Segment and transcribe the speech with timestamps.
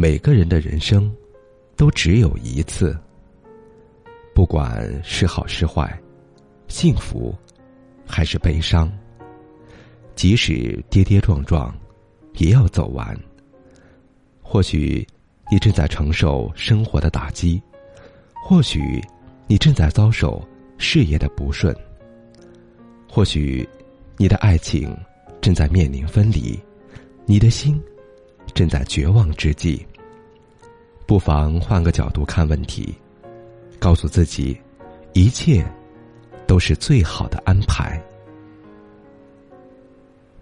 [0.00, 1.12] 每个人的人生，
[1.74, 2.96] 都只有一次。
[4.32, 6.00] 不管是好是坏，
[6.68, 7.34] 幸福，
[8.06, 8.88] 还是悲伤，
[10.14, 11.76] 即使跌跌撞撞，
[12.34, 13.12] 也要走完。
[14.40, 15.04] 或许，
[15.50, 17.60] 你正在承受生活的打击；
[18.46, 19.02] 或许，
[19.48, 20.40] 你正在遭受
[20.76, 21.74] 事业的不顺；
[23.10, 23.68] 或许，
[24.16, 24.96] 你的爱情
[25.40, 26.56] 正在面临分离，
[27.26, 27.82] 你的心。
[28.58, 29.86] 正在绝望之际，
[31.06, 32.92] 不妨换个角度看问题，
[33.78, 34.60] 告诉自己，
[35.12, 35.64] 一切
[36.44, 38.02] 都是最好的安排。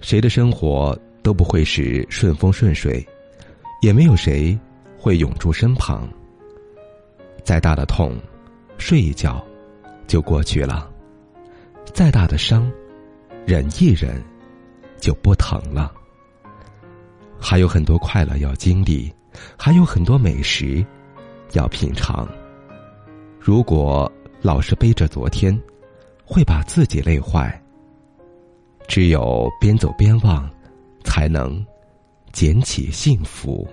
[0.00, 3.04] 谁的生活都不会是顺风顺水，
[3.82, 4.56] 也没有谁
[4.96, 6.08] 会永驻身旁。
[7.42, 8.16] 再大的痛，
[8.78, 9.44] 睡一觉
[10.06, 10.88] 就过去了；
[11.92, 12.70] 再大的伤，
[13.44, 14.22] 忍一忍
[15.00, 15.92] 就不疼了。
[17.40, 19.12] 还有很多快乐要经历，
[19.56, 20.84] 还有很多美食
[21.52, 22.28] 要品尝。
[23.38, 24.10] 如果
[24.40, 25.58] 老是背着昨天，
[26.24, 27.60] 会把自己累坏。
[28.88, 30.50] 只有边走边忘，
[31.04, 31.64] 才能
[32.32, 33.66] 捡起幸福。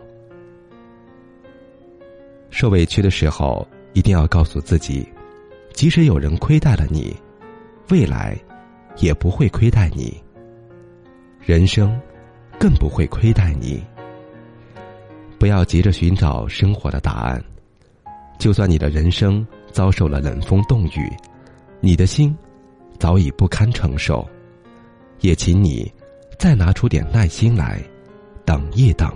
[2.50, 5.08] 受委屈的时候，一定要告诉自己，
[5.74, 7.16] 即使有人亏待了你，
[7.90, 8.38] 未来
[8.98, 10.22] 也不会亏待你。
[11.40, 12.00] 人生。
[12.62, 13.84] 更不会亏待你。
[15.40, 17.44] 不要急着寻找生活的答案，
[18.38, 21.12] 就算你的人生遭受了冷风冻雨，
[21.80, 22.38] 你的心
[23.00, 24.24] 早已不堪承受，
[25.22, 25.92] 也请你
[26.38, 27.82] 再拿出点耐心来，
[28.46, 29.12] 等一等。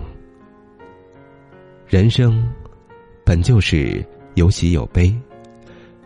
[1.86, 2.52] 人生
[3.24, 5.16] 本就是有喜有悲，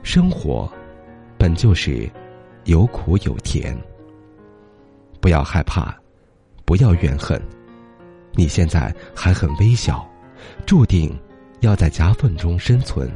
[0.02, 0.70] 生活
[1.38, 2.06] 本就是
[2.64, 3.74] 有苦有甜。
[5.22, 5.99] 不要害怕。
[6.70, 7.42] 不要怨恨，
[8.34, 10.08] 你现在还很微小，
[10.64, 11.12] 注定
[11.62, 13.10] 要在夹缝中生存。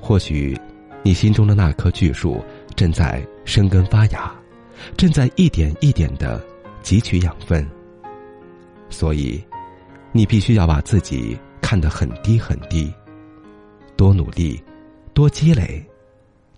[0.00, 0.60] 或许，
[1.04, 4.34] 你心中的那棵巨树正在生根发芽，
[4.96, 6.44] 正在一点一点的
[6.82, 7.64] 汲取养分。
[8.90, 9.40] 所以，
[10.10, 12.92] 你必须要把自己看得很低很低，
[13.96, 14.60] 多努力，
[15.14, 15.80] 多积累，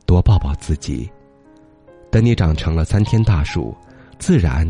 [0.06, 1.06] 多抱抱自己。
[2.10, 3.76] 等你长成了参天大树，
[4.18, 4.66] 自然。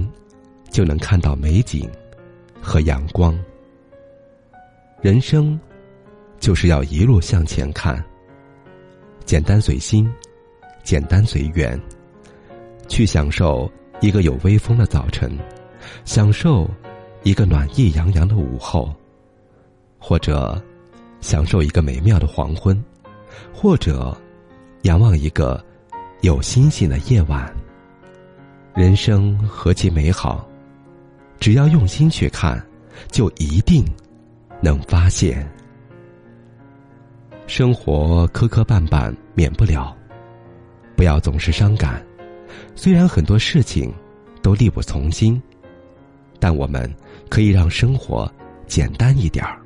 [0.75, 1.89] 就能看到美景
[2.61, 3.39] 和阳光。
[5.01, 5.59] 人生
[6.41, 8.05] 就是要一路向前看，
[9.25, 10.12] 简单随心，
[10.83, 11.81] 简单随缘，
[12.89, 13.71] 去享受
[14.01, 15.31] 一个有微风的早晨，
[16.05, 16.69] 享受
[17.23, 18.93] 一个暖意洋洋的午后，
[19.97, 20.61] 或者
[21.21, 22.85] 享受一个美妙的黄昏，
[23.53, 24.12] 或者
[24.83, 25.65] 仰望一个
[26.23, 27.49] 有星星的夜晚。
[28.75, 30.45] 人生何其美好！
[31.44, 32.59] 只要用心去看，
[33.10, 33.84] 就一定
[34.62, 35.47] 能发现。
[37.47, 39.94] 生活磕磕绊绊免不了，
[40.97, 42.03] 不要总是伤感。
[42.75, 43.93] 虽然很多事情
[44.41, 45.38] 都力不从心，
[46.38, 46.91] 但我们
[47.28, 48.26] 可以让生活
[48.66, 49.61] 简单一点儿。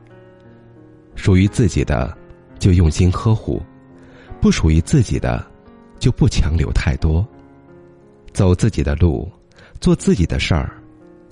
[1.14, 2.12] 属于自己的
[2.58, 3.62] 就用心呵护，
[4.40, 5.48] 不属于自己的
[6.00, 7.24] 就不强留太多。
[8.32, 9.30] 走自己的路，
[9.80, 10.77] 做自己的事儿。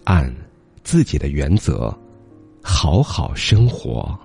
[0.06, 0.32] 按
[0.84, 1.92] 自己的原则，
[2.62, 4.16] 好好生活。